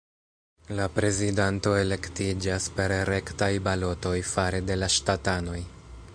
La 0.77 0.85
prezidanto 0.93 1.75
elektiĝas 1.81 2.71
per 2.79 2.97
rektaj 3.13 3.53
balotoj 3.69 4.17
fare 4.35 4.67
de 4.73 4.81
la 4.85 4.91
ŝtatanoj. 4.97 5.63